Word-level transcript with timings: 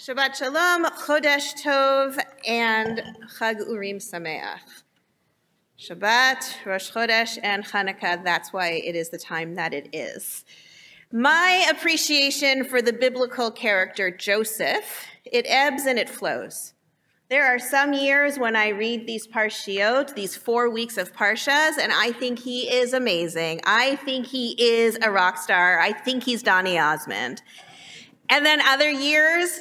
Shabbat 0.00 0.34
Shalom, 0.34 0.86
Chodesh 0.86 1.62
Tov, 1.62 2.18
and 2.48 3.02
Chag 3.38 3.58
Urim 3.68 3.98
Sameach. 3.98 4.60
Shabbat, 5.78 6.64
Rosh 6.64 6.90
Chodesh, 6.90 7.38
and 7.42 7.66
Hanukkah, 7.66 8.24
that's 8.24 8.50
why 8.50 8.68
it 8.68 8.96
is 8.96 9.10
the 9.10 9.18
time 9.18 9.56
that 9.56 9.74
it 9.74 9.90
is. 9.92 10.46
My 11.12 11.68
appreciation 11.70 12.64
for 12.64 12.80
the 12.80 12.94
biblical 12.94 13.50
character 13.50 14.10
Joseph, 14.10 15.04
it 15.26 15.44
ebbs 15.46 15.84
and 15.84 15.98
it 15.98 16.08
flows. 16.08 16.72
There 17.28 17.44
are 17.44 17.58
some 17.58 17.92
years 17.92 18.38
when 18.38 18.56
I 18.56 18.68
read 18.68 19.06
these 19.06 19.26
parshiot, 19.26 20.14
these 20.14 20.34
four 20.34 20.70
weeks 20.70 20.96
of 20.96 21.12
parshas, 21.12 21.76
and 21.78 21.92
I 21.92 22.12
think 22.12 22.38
he 22.38 22.72
is 22.72 22.94
amazing. 22.94 23.60
I 23.66 23.96
think 23.96 24.24
he 24.24 24.52
is 24.58 24.96
a 25.02 25.10
rock 25.10 25.36
star. 25.36 25.78
I 25.78 25.92
think 25.92 26.24
he's 26.24 26.42
Donny 26.42 26.78
Osmond. 26.78 27.42
And 28.30 28.46
then 28.46 28.62
other 28.62 28.88
years, 28.88 29.60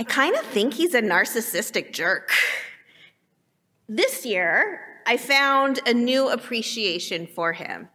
I 0.00 0.04
kind 0.04 0.36
of 0.36 0.42
think 0.42 0.74
he's 0.74 0.94
a 0.94 1.02
narcissistic 1.02 1.92
jerk. 1.92 2.30
This 3.88 4.24
year, 4.24 4.80
I 5.04 5.16
found 5.16 5.80
a 5.86 5.92
new 5.92 6.28
appreciation 6.28 7.26
for 7.26 7.52
him. 7.52 7.88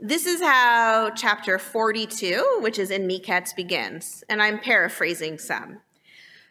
This 0.00 0.26
is 0.26 0.40
how 0.40 1.10
chapter 1.14 1.56
42, 1.60 2.58
which 2.60 2.76
is 2.76 2.90
in 2.90 3.06
Miketz, 3.06 3.54
begins, 3.54 4.24
and 4.28 4.42
I'm 4.42 4.58
paraphrasing 4.58 5.38
some. 5.38 5.78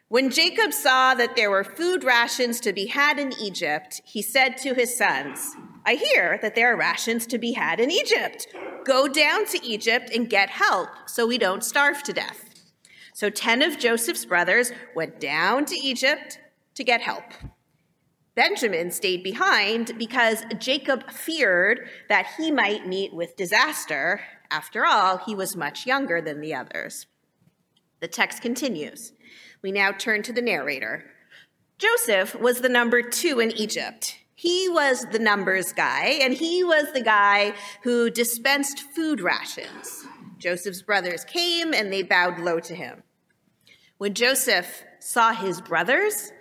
When 0.08 0.30
Jacob 0.30 0.72
saw 0.72 1.14
that 1.16 1.36
there 1.36 1.52
were 1.52 1.66
food 1.66 2.06
rations 2.06 2.62
to 2.62 2.72
be 2.72 2.86
had 2.86 3.20
in 3.20 3.34
Egypt, 3.42 4.02
he 4.06 4.22
said 4.22 4.56
to 4.60 4.74
his 4.74 4.98
sons, 4.98 5.54
I 5.86 5.96
hear 5.96 6.40
that 6.42 6.56
there 6.56 6.74
are 6.74 6.78
rations 6.78 7.28
to 7.28 7.38
be 7.38 7.52
had 7.52 7.82
in 7.82 7.92
Egypt. 7.92 8.48
Go 8.86 9.10
down 9.10 9.48
to 9.48 9.66
Egypt 9.66 10.12
and 10.16 10.30
get 10.30 10.50
help 10.50 10.88
so 11.08 11.28
we 11.28 11.38
don't 11.38 11.64
starve 11.64 12.04
to 12.04 12.14
death. 12.14 12.47
So 13.18 13.32
10 13.32 13.64
of 13.64 13.80
Joseph's 13.80 14.26
brothers 14.26 14.72
went 14.94 15.20
down 15.20 15.66
to 15.66 15.76
Egypt 15.76 16.38
to 16.76 16.84
get 16.84 17.02
help. 17.02 17.24
Benjamin 18.36 18.92
stayed 18.92 19.24
behind 19.24 19.94
because 19.98 20.44
Jacob 20.60 21.10
feared 21.10 21.90
that 22.10 22.28
he 22.38 22.52
might 22.52 22.86
meet 22.86 23.16
with 23.16 23.36
disaster. 23.36 24.22
After 24.52 24.86
all, 24.86 25.18
he 25.18 25.34
was 25.34 25.56
much 25.56 25.88
younger 25.88 26.22
than 26.22 26.42
the 26.42 26.54
others. 26.54 27.08
The 28.02 28.08
text 28.08 28.44
continues. 28.44 29.14
We 29.64 29.72
now 29.72 29.94
turn 29.94 30.22
to 30.22 30.32
the 30.32 30.44
narrator. 30.44 31.04
Joseph 31.80 32.36
was 32.40 32.62
the 32.62 32.70
number 32.70 33.02
two 33.02 33.40
in 33.40 33.50
Egypt. 33.54 34.16
He 34.36 34.70
was 34.70 35.08
the 35.12 35.18
numbers 35.18 35.74
guy, 35.74 36.20
and 36.22 36.36
he 36.36 36.64
was 36.64 36.94
the 36.94 37.02
guy 37.02 37.56
who 37.82 38.12
dispensed 38.12 38.80
food 38.80 39.22
rations. 39.22 40.06
Joseph's 40.38 40.84
brothers 40.84 41.24
came 41.24 41.74
and 41.74 41.92
they 41.92 42.04
bowed 42.04 42.38
low 42.38 42.60
to 42.60 42.76
him. 42.76 43.02
When 43.98 44.14
Joseph 44.14 44.84
saw 45.00 45.34
his 45.34 45.60
brothers, 45.60 46.32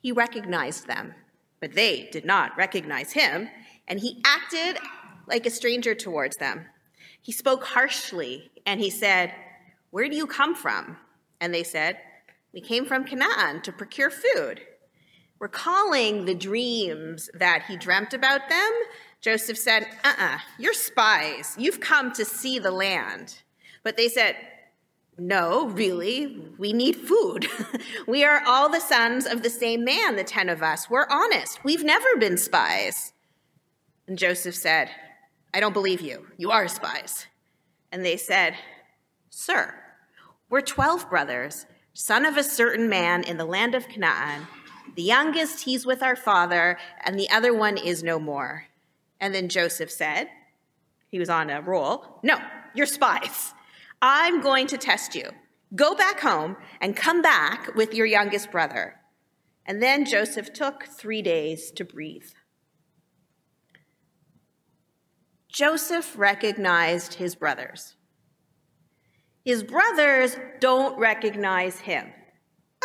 he 0.00 0.12
recognized 0.12 0.86
them, 0.86 1.14
but 1.58 1.72
they 1.72 2.08
did 2.12 2.26
not 2.26 2.56
recognize 2.56 3.12
him, 3.12 3.48
and 3.86 3.98
he 3.98 4.20
acted 4.26 4.78
like 5.26 5.46
a 5.46 5.50
stranger 5.50 5.94
towards 5.94 6.36
them. 6.36 6.66
He 7.22 7.32
spoke 7.32 7.64
harshly, 7.64 8.50
and 8.66 8.78
he 8.78 8.90
said, 8.90 9.32
Where 9.90 10.08
do 10.08 10.16
you 10.16 10.26
come 10.26 10.54
from? 10.54 10.98
And 11.40 11.54
they 11.54 11.62
said, 11.62 11.96
We 12.52 12.60
came 12.60 12.84
from 12.84 13.04
Canaan 13.04 13.62
to 13.62 13.72
procure 13.72 14.10
food. 14.10 14.60
Recalling 15.38 16.26
the 16.26 16.34
dreams 16.34 17.30
that 17.32 17.64
he 17.68 17.76
dreamt 17.76 18.12
about 18.12 18.50
them, 18.50 18.70
Joseph 19.22 19.56
said, 19.56 19.84
Uh 20.04 20.08
uh-uh, 20.08 20.34
uh, 20.34 20.38
you 20.58 20.70
are 20.70 20.74
spies. 20.74 21.54
You've 21.58 21.80
come 21.80 22.12
to 22.12 22.24
see 22.24 22.58
the 22.58 22.70
land. 22.70 23.38
But 23.82 23.96
they 23.96 24.08
said, 24.08 24.36
no, 25.18 25.68
really, 25.68 26.38
we 26.58 26.72
need 26.72 26.96
food. 26.96 27.46
we 28.06 28.24
are 28.24 28.42
all 28.46 28.68
the 28.68 28.80
sons 28.80 29.26
of 29.26 29.42
the 29.42 29.50
same 29.50 29.84
man, 29.84 30.16
the 30.16 30.24
10 30.24 30.48
of 30.48 30.62
us. 30.62 30.88
We're 30.88 31.08
honest. 31.10 31.62
We've 31.64 31.84
never 31.84 32.16
been 32.18 32.38
spies. 32.38 33.12
And 34.06 34.16
Joseph 34.16 34.54
said, 34.54 34.90
I 35.52 35.60
don't 35.60 35.72
believe 35.72 36.00
you. 36.00 36.26
You 36.36 36.50
are 36.50 36.68
spies. 36.68 37.26
And 37.90 38.04
they 38.04 38.16
said, 38.16 38.54
Sir, 39.30 39.74
we're 40.48 40.60
12 40.60 41.10
brothers, 41.10 41.66
son 41.94 42.24
of 42.24 42.36
a 42.36 42.42
certain 42.42 42.88
man 42.88 43.24
in 43.24 43.36
the 43.36 43.44
land 43.44 43.74
of 43.74 43.88
Canaan. 43.88 44.46
The 44.94 45.02
youngest, 45.02 45.64
he's 45.64 45.84
with 45.84 46.02
our 46.02 46.16
father, 46.16 46.78
and 47.04 47.18
the 47.18 47.30
other 47.30 47.52
one 47.52 47.76
is 47.76 48.02
no 48.02 48.18
more. 48.18 48.66
And 49.20 49.34
then 49.34 49.48
Joseph 49.48 49.90
said, 49.90 50.28
he 51.08 51.18
was 51.18 51.30
on 51.30 51.50
a 51.50 51.60
roll, 51.60 52.20
No, 52.22 52.38
you're 52.74 52.86
spies. 52.86 53.52
I'm 54.00 54.40
going 54.40 54.66
to 54.68 54.78
test 54.78 55.14
you. 55.14 55.30
Go 55.74 55.94
back 55.94 56.20
home 56.20 56.56
and 56.80 56.96
come 56.96 57.20
back 57.20 57.74
with 57.74 57.94
your 57.94 58.06
youngest 58.06 58.50
brother. 58.50 58.94
And 59.66 59.82
then 59.82 60.04
Joseph 60.04 60.52
took 60.52 60.84
three 60.84 61.20
days 61.20 61.70
to 61.72 61.84
breathe. 61.84 62.30
Joseph 65.48 66.14
recognized 66.16 67.14
his 67.14 67.34
brothers. 67.34 67.96
His 69.44 69.62
brothers 69.62 70.36
don't 70.60 70.98
recognize 70.98 71.80
him. 71.80 72.12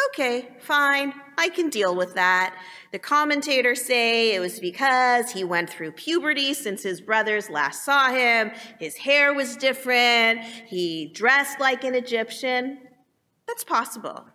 Okay, 0.10 0.50
fine, 0.60 1.14
I 1.38 1.50
can 1.50 1.70
deal 1.70 1.96
with 1.96 2.14
that. 2.16 2.56
The 2.92 3.00
commentators 3.00 3.84
say 3.84 4.36
it 4.36 4.40
was 4.40 4.60
because 4.60 5.32
he 5.32 5.44
went 5.44 5.70
through 5.70 5.94
puberty 5.94 6.54
since 6.54 6.84
his 6.84 7.02
brothers 7.02 7.50
last 7.50 7.84
saw 7.84 8.10
him. 8.10 8.52
His 8.80 8.96
hair 8.96 9.34
was 9.34 9.58
different. 9.58 10.42
He 10.68 11.12
dressed 11.14 11.60
like 11.60 11.84
an 11.84 11.96
Egyptian. 11.96 12.80
That's 13.48 13.64
possible. 13.64 14.26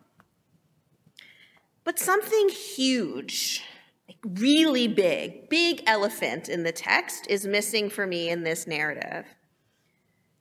But 1.84 1.98
something 1.98 2.48
huge, 2.50 3.64
really 4.24 4.88
big, 4.88 5.48
big 5.48 5.82
elephant 5.86 6.48
in 6.48 6.62
the 6.62 6.72
text 6.72 7.26
is 7.28 7.46
missing 7.46 7.88
for 7.88 8.06
me 8.06 8.28
in 8.28 8.42
this 8.42 8.66
narrative. 8.66 9.24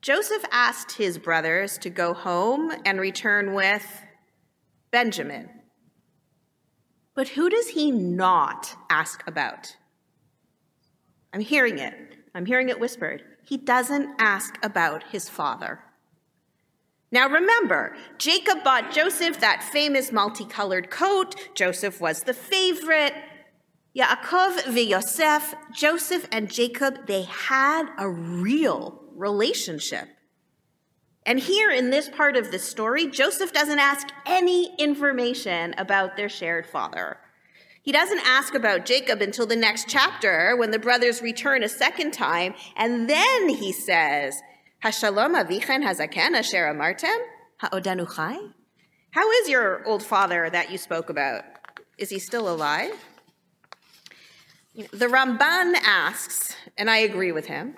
Joseph 0.02 0.44
asked 0.52 0.94
his 0.94 1.18
brothers 1.18 1.78
to 1.80 1.90
go 1.90 2.14
home 2.14 2.72
and 2.86 3.00
return 3.00 3.54
with 3.54 4.04
Benjamin. 4.92 5.50
But 7.18 7.30
who 7.30 7.50
does 7.50 7.70
he 7.70 7.90
not 7.90 8.76
ask 8.92 9.24
about? 9.26 9.76
I'm 11.34 11.40
hearing 11.40 11.80
it. 11.80 11.96
I'm 12.36 12.46
hearing 12.46 12.70
it 12.70 12.80
whispered. 12.80 13.24
He 13.44 13.58
doesn't 13.58 14.16
ask 14.20 14.60
about 14.62 15.02
his 15.02 15.28
father. 15.28 15.80
Now 17.12 17.28
remember, 17.28 17.98
Jacob 18.20 18.64
bought 18.64 18.92
Joseph 18.92 19.40
that 19.40 19.64
famous 19.64 20.12
multicolored 20.12 20.92
coat. 20.92 21.34
Joseph 21.56 22.00
was 22.00 22.20
the 22.20 22.36
favorite. 22.36 23.16
Yaakov 23.98 24.60
v'Yosef, 24.66 25.56
Joseph 25.74 26.28
and 26.32 26.52
Jacob, 26.52 27.08
they 27.08 27.24
had 27.24 27.88
a 27.98 28.08
real 28.08 29.02
relationship. 29.16 30.08
And 31.28 31.38
here 31.38 31.70
in 31.70 31.90
this 31.90 32.08
part 32.08 32.38
of 32.38 32.52
the 32.52 32.58
story, 32.58 33.06
Joseph 33.06 33.52
doesn't 33.52 33.80
ask 33.80 34.08
any 34.26 34.74
information 34.78 35.76
about 35.78 36.16
their 36.16 36.30
shared 36.30 36.66
father. 36.66 37.18
He 37.82 37.92
doesn't 37.92 38.22
ask 38.26 38.56
about 38.56 38.86
Jacob 38.86 39.22
until 39.22 39.46
the 39.46 39.58
next 39.58 39.90
chapter 39.90 40.56
when 40.56 40.72
the 40.72 40.80
brothers 40.80 41.22
return 41.22 41.64
a 41.64 41.70
second 41.70 42.12
time, 42.12 42.56
and 42.78 43.10
then 43.10 43.50
he 43.50 43.74
says, 43.74 44.42
Hashalom 44.82 45.36
avichen 45.36 45.84
hazaken 45.84 46.32
asher 46.32 46.66
amartem 46.74 47.18
ha'odanu 47.58 48.08
chai? 48.16 48.38
How 49.12 49.30
is 49.42 49.50
your 49.50 49.86
old 49.86 50.04
father 50.04 50.50
that 50.50 50.72
you 50.72 50.78
spoke 50.78 51.10
about? 51.10 51.44
Is 51.98 52.10
he 52.10 52.20
still 52.20 52.48
alive? 52.48 52.94
The 54.76 55.08
Ramban 55.08 55.74
asks, 55.84 56.56
and 56.78 56.90
I 56.90 56.98
agree 57.00 57.34
with 57.34 57.48
him, 57.48 57.76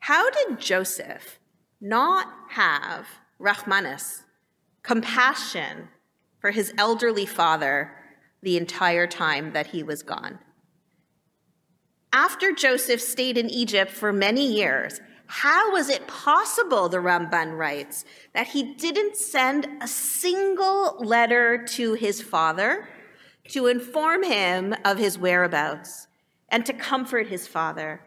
how 0.00 0.28
did 0.28 0.60
Joseph 0.60 1.38
not 1.84 2.28
have 2.48 3.06
Rahmanis, 3.38 4.22
compassion 4.82 5.88
for 6.40 6.50
his 6.50 6.72
elderly 6.78 7.26
father 7.26 7.92
the 8.42 8.56
entire 8.56 9.06
time 9.06 9.52
that 9.52 9.66
he 9.68 9.82
was 9.82 10.02
gone. 10.02 10.38
After 12.10 12.52
Joseph 12.52 13.02
stayed 13.02 13.36
in 13.36 13.50
Egypt 13.50 13.90
for 13.90 14.14
many 14.14 14.50
years, 14.50 15.02
how 15.26 15.72
was 15.72 15.90
it 15.90 16.06
possible, 16.06 16.88
the 16.88 16.98
Ramban 16.98 17.58
writes, 17.58 18.06
that 18.32 18.46
he 18.48 18.74
didn't 18.74 19.16
send 19.16 19.68
a 19.82 19.88
single 19.88 20.96
letter 21.00 21.66
to 21.66 21.92
his 21.92 22.22
father 22.22 22.88
to 23.48 23.66
inform 23.66 24.22
him 24.22 24.74
of 24.86 24.96
his 24.96 25.18
whereabouts 25.18 26.06
and 26.48 26.64
to 26.64 26.72
comfort 26.72 27.28
his 27.28 27.46
father? 27.46 28.00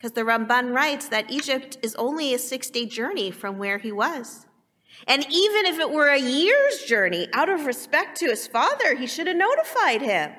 Because 0.00 0.12
the 0.12 0.22
Ramban 0.22 0.74
writes 0.74 1.08
that 1.08 1.30
Egypt 1.30 1.76
is 1.82 1.94
only 1.96 2.32
a 2.32 2.38
six 2.38 2.70
day 2.70 2.86
journey 2.86 3.30
from 3.30 3.58
where 3.58 3.76
he 3.76 3.92
was. 3.92 4.46
And 5.06 5.26
even 5.28 5.66
if 5.66 5.78
it 5.78 5.90
were 5.90 6.08
a 6.08 6.18
year's 6.18 6.84
journey, 6.86 7.28
out 7.34 7.50
of 7.50 7.66
respect 7.66 8.18
to 8.18 8.26
his 8.26 8.46
father, 8.46 8.94
he 8.94 9.06
should 9.06 9.26
have 9.26 9.36
notified 9.36 10.00
him. 10.00 10.32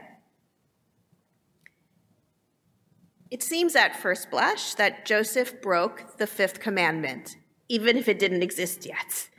It 3.30 3.44
seems 3.44 3.76
at 3.76 3.96
first 3.96 4.32
blush 4.32 4.74
that 4.76 5.06
Joseph 5.06 5.62
broke 5.62 6.18
the 6.18 6.28
fifth 6.28 6.60
commandment, 6.60 7.38
even 7.70 7.98
if 7.98 8.08
it 8.08 8.20
didn't 8.20 8.44
exist 8.44 8.86
yet. 8.86 9.30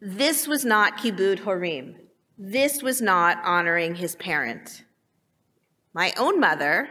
This 0.00 0.46
was 0.46 0.64
not 0.64 0.98
kibud 0.98 1.40
horim. 1.40 1.96
This 2.38 2.82
was 2.82 3.02
not 3.02 3.38
honoring 3.44 3.96
his 3.96 4.14
parent. 4.14 4.84
My 5.92 6.12
own 6.16 6.38
mother, 6.38 6.88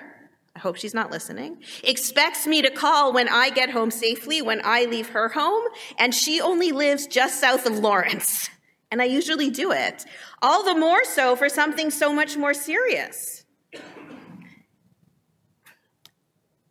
I 0.55 0.59
hope 0.59 0.77
she's 0.77 0.93
not 0.93 1.11
listening, 1.11 1.57
expects 1.83 2.47
me 2.47 2.61
to 2.61 2.71
call 2.71 3.11
when 3.11 3.27
I 3.27 3.49
get 3.49 3.71
home 3.71 3.91
safely 3.91 4.41
when 4.41 4.61
I 4.63 4.85
leave 4.85 5.09
her 5.09 5.29
home, 5.29 5.63
and 5.97 6.15
she 6.15 6.39
only 6.39 6.71
lives 6.71 7.07
just 7.07 7.41
south 7.41 7.65
of 7.65 7.77
Lawrence. 7.77 8.49
And 8.89 9.01
I 9.01 9.05
usually 9.05 9.49
do 9.49 9.73
it. 9.73 10.05
All 10.41 10.63
the 10.63 10.75
more 10.75 11.03
so 11.03 11.35
for 11.35 11.49
something 11.49 11.91
so 11.91 12.13
much 12.13 12.37
more 12.37 12.53
serious. 12.53 13.43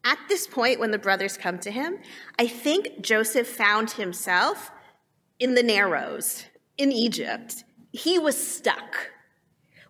At 0.04 0.18
this 0.28 0.46
point, 0.46 0.80
when 0.80 0.90
the 0.90 0.98
brothers 0.98 1.36
come 1.36 1.58
to 1.60 1.70
him, 1.70 1.98
I 2.38 2.46
think 2.46 3.00
Joseph 3.02 3.48
found 3.48 3.92
himself 3.92 4.70
in 5.38 5.54
the 5.54 5.62
Narrows 5.62 6.44
in 6.78 6.92
Egypt. 6.92 7.64
He 7.92 8.18
was 8.18 8.36
stuck. 8.36 9.10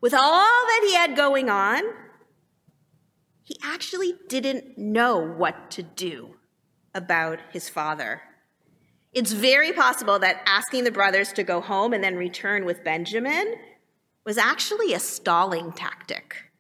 With 0.01 0.15
all 0.15 0.21
that 0.21 0.85
he 0.87 0.95
had 0.95 1.17
going 1.17 1.49
on, 1.49 1.83
he 3.45 3.57
actually 3.63 4.15
didn't 4.29 4.77
know 4.77 5.19
what 5.19 5.71
to 5.73 5.83
do 5.83 6.37
about 6.95 7.39
his 7.53 7.69
father. 7.69 8.23
It's 9.13 9.33
very 9.33 9.73
possible 9.73 10.19
that 10.19 10.43
asking 10.47 10.85
the 10.85 10.91
brothers 10.91 11.33
to 11.35 11.45
go 11.45 11.61
home 11.61 11.93
and 11.93 12.03
then 12.03 12.17
return 12.17 12.65
with 12.65 12.83
Benjamin 12.83 13.55
was 14.25 14.39
actually 14.39 14.93
a 14.93 14.99
stalling 14.99 15.71
tactic. 15.73 16.51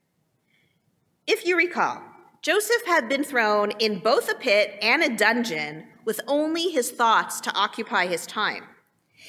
If 1.26 1.46
you 1.46 1.56
recall, 1.56 2.02
Joseph 2.42 2.84
had 2.86 3.08
been 3.08 3.24
thrown 3.24 3.70
in 3.78 4.00
both 4.00 4.30
a 4.30 4.34
pit 4.34 4.78
and 4.82 5.02
a 5.02 5.16
dungeon 5.16 5.86
with 6.04 6.20
only 6.28 6.68
his 6.68 6.90
thoughts 6.90 7.40
to 7.40 7.54
occupy 7.54 8.06
his 8.06 8.26
time. 8.26 8.64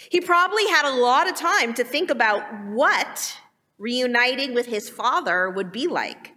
He 0.09 0.19
probably 0.19 0.67
had 0.67 0.85
a 0.85 1.01
lot 1.01 1.29
of 1.29 1.35
time 1.35 1.73
to 1.75 1.85
think 1.85 2.11
about 2.11 2.43
what 2.67 3.37
reuniting 3.77 4.53
with 4.53 4.65
his 4.65 4.89
father 4.89 5.49
would 5.49 5.71
be 5.71 5.87
like. 5.87 6.34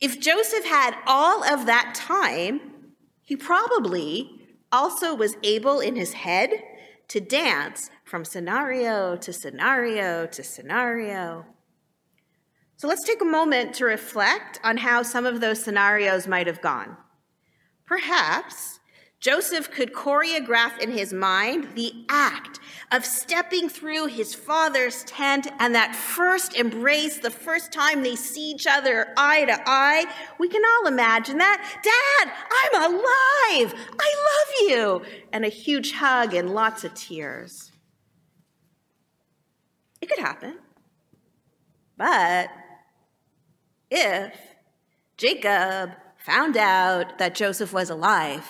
If 0.00 0.20
Joseph 0.20 0.64
had 0.64 0.96
all 1.06 1.44
of 1.44 1.66
that 1.66 1.94
time, 1.94 2.60
he 3.22 3.36
probably 3.36 4.42
also 4.70 5.14
was 5.14 5.36
able 5.42 5.80
in 5.80 5.96
his 5.96 6.12
head 6.12 6.50
to 7.08 7.20
dance 7.20 7.90
from 8.04 8.24
scenario 8.24 9.16
to 9.16 9.32
scenario 9.32 10.26
to 10.26 10.42
scenario. 10.42 11.46
So 12.76 12.88
let's 12.88 13.04
take 13.04 13.22
a 13.22 13.26
moment 13.26 13.74
to 13.76 13.84
reflect 13.84 14.60
on 14.64 14.78
how 14.78 15.02
some 15.02 15.26
of 15.26 15.40
those 15.40 15.62
scenarios 15.62 16.26
might 16.26 16.46
have 16.46 16.60
gone. 16.60 16.96
Perhaps 17.86 18.80
Joseph 19.24 19.70
could 19.70 19.94
choreograph 19.94 20.78
in 20.80 20.90
his 20.90 21.14
mind 21.14 21.74
the 21.74 21.94
act 22.10 22.60
of 22.92 23.06
stepping 23.06 23.70
through 23.70 24.04
his 24.04 24.34
father's 24.34 25.02
tent 25.04 25.46
and 25.60 25.74
that 25.74 25.96
first 25.96 26.54
embrace, 26.56 27.16
the 27.16 27.30
first 27.30 27.72
time 27.72 28.02
they 28.02 28.16
see 28.16 28.50
each 28.50 28.66
other 28.66 29.14
eye 29.16 29.46
to 29.46 29.58
eye. 29.64 30.04
We 30.38 30.50
can 30.50 30.60
all 30.62 30.88
imagine 30.88 31.38
that. 31.38 31.80
Dad, 31.82 32.32
I'm 32.52 32.92
alive. 32.92 33.74
I 33.98 34.26
love 34.28 34.68
you. 34.68 35.02
And 35.32 35.46
a 35.46 35.48
huge 35.48 35.92
hug 35.92 36.34
and 36.34 36.50
lots 36.50 36.84
of 36.84 36.92
tears. 36.92 37.72
It 40.02 40.10
could 40.10 40.18
happen. 40.18 40.58
But 41.96 42.50
if 43.90 44.34
Jacob 45.16 45.92
found 46.18 46.58
out 46.58 47.16
that 47.16 47.34
Joseph 47.34 47.72
was 47.72 47.88
alive, 47.88 48.46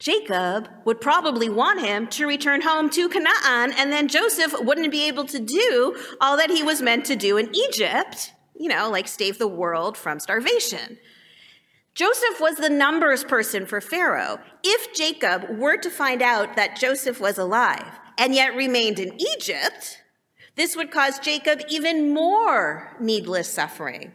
Jacob 0.00 0.66
would 0.86 0.98
probably 0.98 1.50
want 1.50 1.82
him 1.82 2.06
to 2.06 2.26
return 2.26 2.62
home 2.62 2.88
to 2.88 3.06
Canaan, 3.10 3.74
and 3.76 3.92
then 3.92 4.08
Joseph 4.08 4.54
wouldn't 4.58 4.90
be 4.90 5.06
able 5.06 5.26
to 5.26 5.38
do 5.38 5.94
all 6.22 6.38
that 6.38 6.50
he 6.50 6.62
was 6.62 6.80
meant 6.80 7.04
to 7.04 7.16
do 7.16 7.36
in 7.36 7.54
Egypt, 7.54 8.32
you 8.58 8.68
know, 8.68 8.90
like 8.90 9.06
save 9.06 9.38
the 9.38 9.46
world 9.46 9.98
from 9.98 10.18
starvation. 10.18 10.98
Joseph 11.94 12.40
was 12.40 12.56
the 12.56 12.70
numbers 12.70 13.24
person 13.24 13.66
for 13.66 13.82
Pharaoh. 13.82 14.40
If 14.64 14.94
Jacob 14.94 15.58
were 15.58 15.76
to 15.76 15.90
find 15.90 16.22
out 16.22 16.56
that 16.56 16.76
Joseph 16.76 17.20
was 17.20 17.36
alive 17.36 18.00
and 18.16 18.34
yet 18.34 18.54
remained 18.54 18.98
in 18.98 19.20
Egypt, 19.20 19.98
this 20.56 20.76
would 20.76 20.90
cause 20.90 21.18
Jacob 21.18 21.60
even 21.68 22.14
more 22.14 22.96
needless 23.00 23.52
suffering 23.52 24.12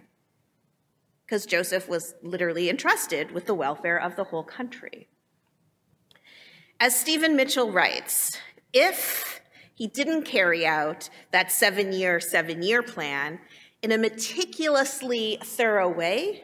because 1.25 1.45
Joseph 1.45 1.87
was 1.87 2.15
literally 2.23 2.69
entrusted 2.69 3.31
with 3.31 3.45
the 3.45 3.53
welfare 3.53 3.99
of 3.99 4.15
the 4.15 4.25
whole 4.25 4.43
country. 4.43 5.09
As 6.79 6.99
Stephen 6.99 7.37
Mitchell 7.37 7.71
writes, 7.71 8.37
if 8.73 9.39
he 9.73 9.87
didn't 9.87 10.23
carry 10.23 10.65
out 10.65 11.09
that 11.31 11.49
seven 11.49 11.93
year, 11.93 12.19
seven 12.19 12.61
year 12.61 12.83
plan 12.83 13.39
in 13.81 13.93
a 13.93 13.97
meticulously 13.97 15.37
thorough 15.41 15.87
way, 15.87 16.43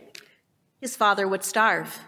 his 0.79 0.95
father 0.95 1.27
would 1.27 1.43
starve, 1.43 1.99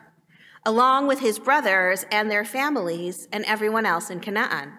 along 0.65 1.05
with 1.05 1.19
his 1.19 1.37
brothers 1.37 2.05
and 2.11 2.31
their 2.31 2.45
families 2.45 3.27
and 3.33 3.43
everyone 3.43 3.85
else 3.85 4.09
in 4.09 4.21
Canaan. 4.21 4.71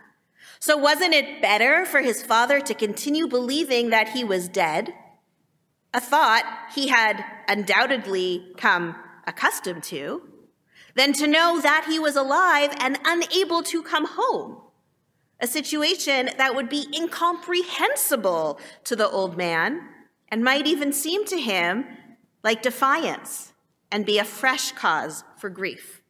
So, 0.59 0.79
wasn't 0.79 1.13
it 1.13 1.43
better 1.43 1.85
for 1.85 2.01
his 2.01 2.23
father 2.23 2.61
to 2.61 2.75
continue 2.75 3.27
believing 3.27 3.91
that 3.91 4.09
he 4.09 4.25
was 4.25 4.49
dead? 4.49 4.95
A 5.93 6.01
thought 6.01 6.45
he 6.75 6.89
had 6.89 7.23
undoubtedly 7.47 8.53
come 8.57 8.97
accustomed 9.27 9.83
to 9.85 10.23
than 10.95 11.13
to 11.15 11.27
know 11.27 11.61
that 11.61 11.87
he 11.89 11.99
was 11.99 12.17
alive 12.17 12.73
and 12.79 12.99
unable 13.05 13.63
to 13.65 13.83
come 13.83 14.07
home. 14.07 14.61
A 15.41 15.47
situation 15.47 16.31
that 16.39 16.55
would 16.55 16.69
be 16.69 16.87
incomprehensible 16.95 18.61
to 18.85 18.97
the 18.97 19.09
old 19.09 19.37
man 19.37 19.81
and 20.29 20.45
might 20.45 20.67
even 20.67 20.93
seem 20.93 21.25
to 21.27 21.41
him 21.41 21.85
like 22.43 22.63
defiance 22.63 23.53
and 23.91 24.07
be 24.07 24.19
a 24.19 24.25
fresh 24.25 24.73
cause 24.73 25.25
for 25.37 25.51
grief. 25.51 26.03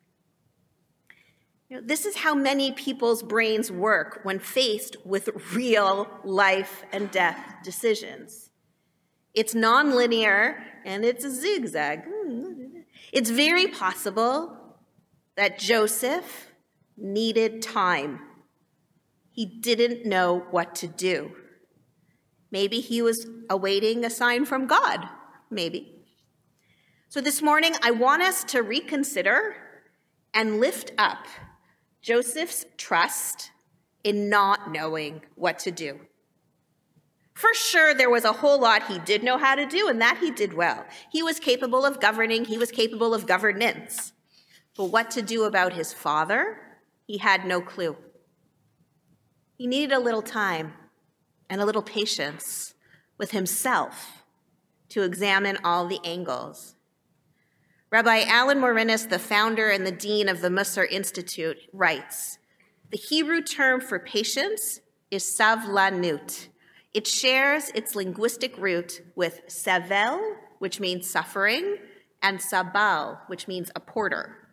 You 1.69 1.81
know, 1.81 1.87
this 1.87 2.05
is 2.05 2.17
how 2.17 2.35
many 2.35 2.73
people's 2.73 3.23
brains 3.23 3.73
work 3.73 4.21
when 4.23 4.39
faced 4.39 4.97
with 5.05 5.31
real 5.55 6.09
life 6.23 6.85
and 6.93 7.11
death 7.11 7.39
decisions. 7.65 8.51
It's 9.33 9.55
nonlinear 9.55 10.63
and 10.85 11.05
it's 11.05 11.25
a 11.25 11.31
zigzag. 11.31 12.05
Hmm. 12.07 12.81
It's 13.13 13.31
very 13.31 13.67
possible 13.69 14.57
that 15.37 15.59
Joseph 15.59 16.49
needed 16.97 17.63
time. 17.63 18.21
He 19.31 19.47
didn't 19.47 20.07
know 20.07 20.47
what 20.51 20.75
to 20.77 20.87
do. 20.87 21.33
Maybe 22.51 22.81
he 22.81 23.03
was 23.03 23.27
awaiting 23.51 24.05
a 24.05 24.11
sign 24.11 24.45
from 24.45 24.67
God. 24.67 25.09
Maybe. 25.51 26.05
So 27.09 27.21
this 27.21 27.43
morning, 27.43 27.75
I 27.83 27.91
want 27.91 28.23
us 28.23 28.45
to 28.45 28.63
reconsider 28.63 29.57
and 30.33 30.61
lift 30.61 30.93
up 30.99 31.27
Joseph's 32.01 32.65
trust 32.77 33.51
in 34.03 34.29
not 34.29 34.71
knowing 34.71 35.23
what 35.35 35.59
to 35.61 35.71
do. 35.71 36.01
For 37.35 37.53
sure, 37.55 37.95
there 37.95 38.11
was 38.11 38.25
a 38.25 38.33
whole 38.33 38.61
lot 38.61 38.87
he 38.87 38.99
did 39.01 39.25
know 39.25 39.39
how 39.39 39.57
to 39.57 39.67
do, 39.67 39.89
and 39.89 40.01
that 40.01 40.19
he 40.19 40.31
did 40.31 40.55
well. 40.55 40.85
He 41.11 41.23
was 41.23 41.41
capable 41.41 41.85
of 41.85 42.01
governing, 42.01 42.45
he 42.45 42.59
was 42.59 42.71
capable 42.71 43.15
of 43.15 43.27
governance. 43.27 44.13
But 44.77 44.87
what 44.87 45.11
to 45.13 45.23
do 45.23 45.45
about 45.45 45.73
his 45.73 45.93
father, 45.93 46.59
he 47.07 47.19
had 47.19 47.45
no 47.45 47.61
clue. 47.61 47.97
He 49.57 49.67
needed 49.67 49.93
a 49.93 50.01
little 50.01 50.23
time 50.23 50.73
and 51.49 51.61
a 51.61 51.65
little 51.65 51.83
patience 51.83 52.75
with 53.17 53.31
himself 53.31 54.25
to 54.89 55.03
examine 55.03 55.59
all 55.63 55.87
the 55.87 56.01
angles. 56.05 56.75
Rabbi 57.91 58.25
Alan 58.27 58.59
Morinis, 58.59 59.09
the 59.09 59.21
founder 59.21 59.71
and 59.71 59.87
the 59.87 59.93
dean 59.93 60.29
of 60.29 60.41
the 60.41 60.49
Mussar 60.49 60.85
Institute, 60.91 61.59
writes 61.73 62.39
The 62.91 62.97
Hebrew 62.97 63.41
term 63.41 63.81
for 63.81 64.01
patience 64.01 64.81
is 65.13 65.23
savlanut. 65.23 66.49
It 66.93 67.07
shares 67.07 67.71
its 67.71 67.95
linguistic 67.95 68.59
root 68.59 69.03
with 69.15 69.43
sevel, 69.49 70.21
which 70.59 70.81
means 70.81 71.09
suffering, 71.09 71.77
and 72.21 72.41
sabal, 72.41 73.19
which 73.29 73.47
means 73.47 73.71
a 73.77 73.81
porter. 73.81 74.44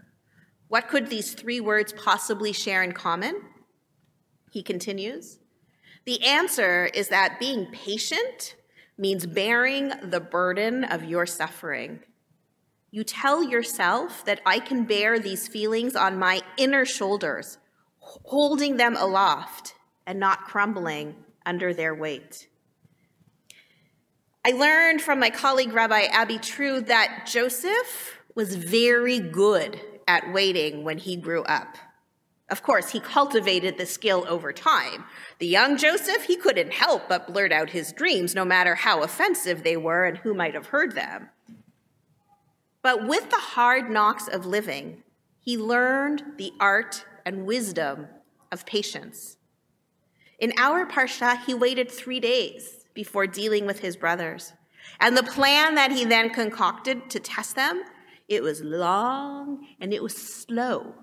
What 0.71 0.87
could 0.87 1.09
these 1.09 1.33
three 1.33 1.59
words 1.59 1.91
possibly 1.91 2.53
share 2.53 2.81
in 2.81 2.93
common? 2.93 3.41
He 4.53 4.63
continues. 4.63 5.37
The 6.05 6.25
answer 6.25 6.85
is 6.85 7.09
that 7.09 7.41
being 7.41 7.65
patient 7.73 8.55
means 8.97 9.25
bearing 9.25 9.91
the 10.01 10.21
burden 10.21 10.85
of 10.85 11.03
your 11.03 11.25
suffering. 11.25 11.99
You 12.89 13.03
tell 13.03 13.43
yourself 13.43 14.23
that 14.23 14.39
I 14.45 14.59
can 14.59 14.85
bear 14.85 15.19
these 15.19 15.49
feelings 15.49 15.93
on 15.93 16.17
my 16.17 16.39
inner 16.55 16.85
shoulders, 16.85 17.57
holding 17.97 18.77
them 18.77 18.95
aloft 18.95 19.73
and 20.07 20.21
not 20.21 20.45
crumbling 20.45 21.17
under 21.45 21.73
their 21.73 21.93
weight. 21.93 22.47
I 24.45 24.51
learned 24.51 25.01
from 25.01 25.19
my 25.19 25.31
colleague 25.31 25.73
Rabbi 25.73 26.03
Abby 26.03 26.37
True 26.37 26.79
that 26.79 27.27
Joseph 27.29 28.19
was 28.35 28.55
very 28.55 29.19
good 29.19 29.81
at 30.07 30.31
waiting 30.33 30.83
when 30.83 30.97
he 30.97 31.15
grew 31.15 31.43
up. 31.43 31.77
Of 32.49 32.63
course, 32.63 32.91
he 32.91 32.99
cultivated 32.99 33.77
the 33.77 33.85
skill 33.85 34.25
over 34.27 34.51
time. 34.51 35.05
The 35.39 35.47
young 35.47 35.77
Joseph, 35.77 36.23
he 36.23 36.35
couldn't 36.35 36.73
help 36.73 37.07
but 37.07 37.27
blurt 37.27 37.53
out 37.53 37.69
his 37.69 37.93
dreams, 37.93 38.35
no 38.35 38.43
matter 38.43 38.75
how 38.75 39.03
offensive 39.03 39.63
they 39.63 39.77
were 39.77 40.05
and 40.05 40.17
who 40.17 40.33
might 40.33 40.53
have 40.53 40.67
heard 40.67 40.93
them. 40.93 41.29
But 42.81 43.07
with 43.07 43.29
the 43.29 43.37
hard 43.37 43.89
knocks 43.89 44.27
of 44.27 44.45
living, 44.45 45.03
he 45.39 45.57
learned 45.57 46.23
the 46.37 46.51
art 46.59 47.05
and 47.25 47.45
wisdom 47.45 48.07
of 48.51 48.65
patience. 48.65 49.37
In 50.39 50.51
our 50.57 50.85
parsha, 50.85 51.41
he 51.45 51.53
waited 51.53 51.89
three 51.89 52.19
days 52.19 52.85
before 52.93 53.27
dealing 53.27 53.65
with 53.65 53.79
his 53.79 53.95
brothers. 53.95 54.53
And 54.99 55.15
the 55.15 55.23
plan 55.23 55.75
that 55.75 55.91
he 55.91 56.03
then 56.03 56.31
concocted 56.31 57.09
to 57.11 57.19
test 57.19 57.55
them, 57.55 57.83
it 58.31 58.41
was 58.41 58.61
long 58.61 59.67
and 59.79 59.93
it 59.93 60.01
was 60.01 60.15
slow 60.15 60.95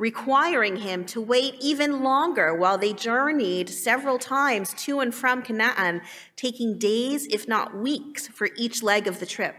requiring 0.00 0.76
him 0.76 1.04
to 1.04 1.20
wait 1.20 1.54
even 1.60 2.02
longer 2.02 2.54
while 2.54 2.78
they 2.78 2.94
journeyed 2.94 3.68
several 3.68 4.18
times 4.18 4.72
to 4.72 4.98
and 4.98 5.14
from 5.14 5.42
Canaan, 5.42 6.00
taking 6.36 6.78
days, 6.78 7.26
if 7.26 7.46
not 7.46 7.76
weeks, 7.76 8.26
for 8.26 8.48
each 8.56 8.82
leg 8.82 9.06
of 9.06 9.20
the 9.20 9.26
trip. 9.26 9.54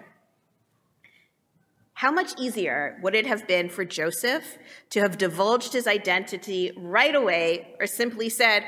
How 1.93 2.09
much 2.09 2.33
easier 2.39 2.97
would 3.03 3.13
it 3.13 3.27
have 3.27 3.47
been 3.47 3.69
for 3.69 3.85
Joseph 3.85 4.57
to 4.89 5.01
have 5.01 5.19
divulged 5.19 5.73
his 5.73 5.85
identity 5.85 6.71
right 6.75 7.13
away 7.13 7.75
or 7.79 7.85
simply 7.85 8.27
said, 8.27 8.63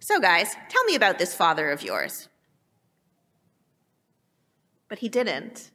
So, 0.00 0.18
guys, 0.18 0.56
tell 0.68 0.82
me 0.82 0.96
about 0.96 1.20
this 1.20 1.32
father 1.32 1.70
of 1.70 1.80
yours? 1.80 2.28
But 4.88 4.98
he 4.98 5.08
didn't. 5.08 5.70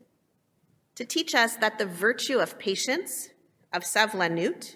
To 0.95 1.05
teach 1.05 1.33
us 1.33 1.55
that 1.57 1.79
the 1.79 1.85
virtue 1.85 2.39
of 2.39 2.59
patience, 2.59 3.29
of 3.71 3.83
savlanut, 3.83 4.75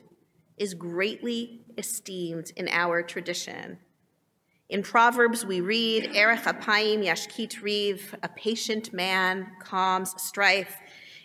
is 0.57 0.73
greatly 0.73 1.61
esteemed 1.77 2.51
in 2.55 2.67
our 2.69 3.03
tradition. 3.03 3.77
In 4.69 4.81
Proverbs, 4.81 5.45
we 5.45 5.61
read, 5.61 6.15
Erech 6.15 6.43
apayim 6.43 7.05
yashkit 7.05 7.61
riv, 7.61 8.15
a 8.23 8.27
patient 8.27 8.91
man 8.91 9.47
calms 9.61 10.13
strife. 10.17 10.75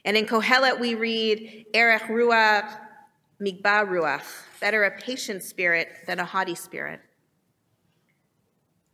And 0.04 0.16
in 0.16 0.26
Kohelet, 0.26 0.78
we 0.78 0.94
read, 0.94 1.66
Erech 1.74 2.02
ruach 2.02 2.78
migba 3.40 3.86
ruach, 3.88 4.26
better 4.60 4.84
a 4.84 4.96
patient 5.00 5.42
spirit 5.42 5.88
than 6.06 6.20
a 6.20 6.24
haughty 6.24 6.54
spirit. 6.54 7.00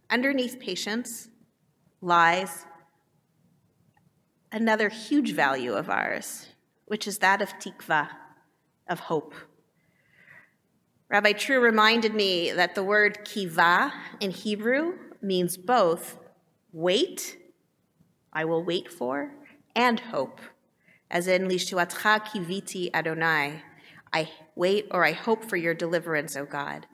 Underneath 0.09 0.59
patience 0.59 1.29
lies 2.01 2.65
another 4.53 4.89
huge 4.89 5.33
value 5.33 5.75
of 5.75 5.91
ours, 5.91 6.49
which 6.87 7.07
is 7.07 7.19
that 7.19 7.43
of 7.43 7.59
tikva, 7.59 8.09
of 8.89 9.01
hope. 9.01 9.35
Rabbi 11.09 11.33
True 11.33 11.61
reminded 11.61 12.15
me 12.15 12.53
that 12.53 12.75
the 12.75 12.83
word 12.83 13.25
kiva 13.25 13.93
in 14.21 14.31
Hebrew 14.31 14.99
means 15.23 15.57
both 15.57 16.19
wait, 16.73 17.39
I 18.33 18.45
will 18.45 18.63
wait 18.63 18.93
for, 18.93 19.33
and 19.75 20.01
hope, 20.01 20.41
as 21.11 21.27
in 21.27 21.49
Lishuatcha 21.49 22.27
kiviti 22.27 22.91
Adonai, 22.93 23.63
I 24.13 24.31
wait 24.55 24.87
or 24.91 25.05
I 25.05 25.13
hope 25.13 25.45
for 25.45 25.57
your 25.57 25.75
deliverance, 25.75 26.37
O 26.37 26.45
God. 26.45 26.87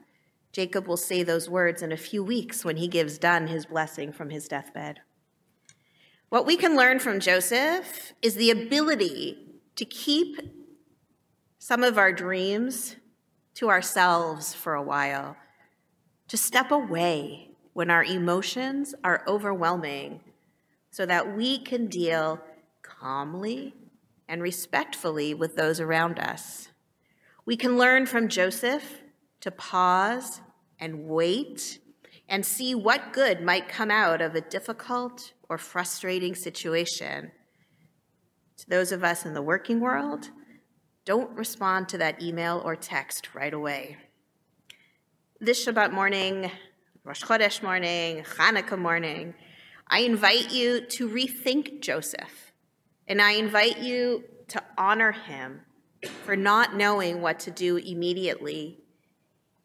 Jacob 0.51 0.87
will 0.87 0.97
say 0.97 1.21
those 1.21 1.49
words 1.49 1.81
in 1.81 1.91
a 1.91 1.97
few 1.97 2.23
weeks 2.23 2.63
when 2.63 2.77
he 2.77 2.87
gives 2.87 3.17
Dan 3.17 3.47
his 3.47 3.65
blessing 3.65 4.13
from 4.13 4.29
his 4.29 4.47
deathbed. 4.47 5.01
What 6.29 6.45
we 6.45 6.57
can 6.57 6.75
learn 6.75 6.99
from 6.99 7.19
Joseph 7.19 8.13
is 8.21 8.35
the 8.35 8.49
ability 8.49 9.37
to 9.75 9.85
keep 9.85 10.39
some 11.59 11.83
of 11.83 11.97
our 11.97 12.11
dreams 12.11 12.95
to 13.55 13.69
ourselves 13.69 14.53
for 14.53 14.73
a 14.73 14.81
while, 14.81 15.37
to 16.27 16.37
step 16.37 16.71
away 16.71 17.51
when 17.73 17.89
our 17.89 18.03
emotions 18.03 18.95
are 19.03 19.23
overwhelming 19.27 20.21
so 20.89 21.05
that 21.05 21.35
we 21.35 21.59
can 21.59 21.87
deal 21.87 22.39
calmly 22.81 23.73
and 24.27 24.41
respectfully 24.41 25.33
with 25.33 25.55
those 25.55 25.79
around 25.79 26.17
us. 26.19 26.69
We 27.45 27.55
can 27.55 27.77
learn 27.77 28.07
from 28.07 28.29
Joseph 28.29 29.01
to 29.41 29.51
pause 29.51 30.41
and 30.79 31.07
wait 31.07 31.79
and 32.27 32.45
see 32.45 32.73
what 32.73 33.13
good 33.13 33.41
might 33.41 33.69
come 33.69 33.91
out 33.91 34.21
of 34.21 34.35
a 34.35 34.41
difficult 34.41 35.33
or 35.49 35.57
frustrating 35.57 36.35
situation. 36.35 37.31
To 38.57 38.69
those 38.69 38.91
of 38.91 39.03
us 39.03 39.25
in 39.25 39.33
the 39.33 39.41
working 39.41 39.79
world, 39.79 40.29
don't 41.05 41.35
respond 41.37 41.87
to 41.89 41.97
that 41.99 42.21
email 42.21 42.61
or 42.65 42.75
text 42.75 43.35
right 43.35 43.53
away. 43.53 43.97
This 45.39 45.65
Shabbat 45.65 45.91
morning, 45.91 46.49
Rosh 47.03 47.23
Chodesh 47.23 47.61
morning, 47.61 48.23
Hanukkah 48.23 48.79
morning, 48.79 49.35
I 49.87 49.99
invite 49.99 50.51
you 50.51 50.81
to 50.81 51.07
rethink 51.07 51.81
Joseph, 51.81 52.53
and 53.07 53.21
I 53.21 53.33
invite 53.33 53.77
you 53.79 54.23
to 54.47 54.63
honor 54.77 55.11
him 55.11 55.61
for 56.23 56.35
not 56.35 56.75
knowing 56.75 57.21
what 57.21 57.39
to 57.41 57.51
do 57.51 57.77
immediately. 57.77 58.79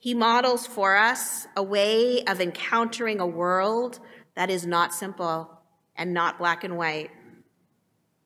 He 0.00 0.14
models 0.14 0.66
for 0.66 0.96
us 0.96 1.46
a 1.54 1.62
way 1.62 2.24
of 2.24 2.40
encountering 2.40 3.20
a 3.20 3.26
world 3.26 4.00
that 4.34 4.48
is 4.48 4.66
not 4.66 4.94
simple 4.94 5.60
and 5.94 6.14
not 6.14 6.38
black 6.38 6.64
and 6.64 6.78
white. 6.78 7.10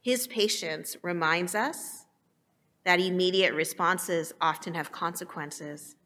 His 0.00 0.28
patience 0.28 0.96
reminds 1.02 1.56
us 1.56 2.06
that 2.84 3.00
immediate 3.00 3.54
responses 3.54 4.32
often 4.40 4.74
have 4.74 4.92
consequences. 4.92 5.96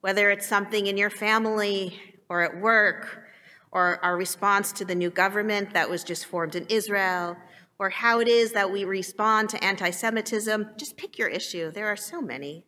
Whether 0.00 0.30
it's 0.30 0.48
something 0.48 0.86
in 0.86 0.96
your 0.96 1.10
family 1.10 2.00
or 2.30 2.40
at 2.40 2.58
work, 2.58 3.24
or 3.72 4.02
our 4.02 4.16
response 4.16 4.72
to 4.72 4.86
the 4.86 4.94
new 4.94 5.10
government 5.10 5.74
that 5.74 5.90
was 5.90 6.02
just 6.02 6.24
formed 6.24 6.54
in 6.54 6.64
Israel, 6.66 7.36
or 7.78 7.90
how 7.90 8.20
it 8.20 8.28
is 8.28 8.52
that 8.52 8.70
we 8.70 8.84
respond 8.84 9.50
to 9.50 9.62
anti 9.62 9.90
Semitism, 9.90 10.70
just 10.78 10.96
pick 10.96 11.18
your 11.18 11.28
issue. 11.28 11.70
There 11.70 11.88
are 11.88 11.96
so 11.96 12.22
many. 12.22 12.64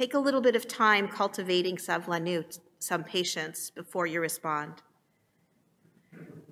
Take 0.00 0.14
a 0.14 0.18
little 0.18 0.40
bit 0.40 0.56
of 0.56 0.66
time 0.66 1.08
cultivating 1.08 1.76
savlanut, 1.76 2.58
some 2.78 3.04
patience, 3.04 3.68
before 3.68 4.06
you 4.06 4.22
respond. 4.22 4.76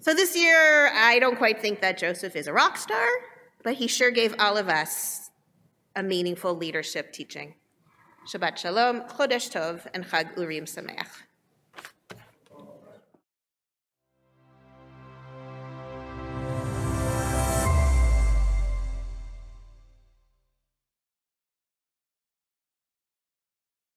So 0.01 0.13
this 0.13 0.37
year, 0.37 0.91
I 0.93 1.19
don't 1.19 1.39
quite 1.39 1.59
think 1.63 1.81
that 1.81 1.97
Joseph 1.97 2.37
is 2.37 2.47
a 2.47 2.53
rock 2.53 2.77
star, 2.77 3.09
but 3.63 3.77
he 3.77 3.87
sure 3.87 4.11
gave 4.11 4.35
all 4.39 4.59
of 4.59 4.69
us 4.69 5.31
a 5.97 6.03
meaningful 6.03 6.55
leadership 6.55 7.11
teaching. 7.11 7.55
Shabbat 8.31 8.59
Shalom, 8.59 9.01
Chodesh 9.09 9.51
Tov, 9.51 9.87
and 9.95 10.05
Chag 10.05 10.37
Urim 10.37 10.67
Sameach. 10.67 11.09